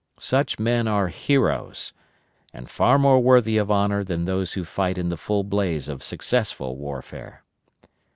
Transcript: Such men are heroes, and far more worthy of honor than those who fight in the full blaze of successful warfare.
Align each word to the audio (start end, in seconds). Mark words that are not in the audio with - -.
Such 0.17 0.57
men 0.57 0.87
are 0.87 1.09
heroes, 1.09 1.93
and 2.55 2.67
far 2.71 2.97
more 2.97 3.19
worthy 3.19 3.57
of 3.57 3.69
honor 3.69 4.03
than 4.03 4.25
those 4.25 4.53
who 4.53 4.65
fight 4.65 4.97
in 4.97 5.09
the 5.09 5.15
full 5.15 5.43
blaze 5.43 5.87
of 5.87 6.01
successful 6.01 6.75
warfare. 6.75 7.43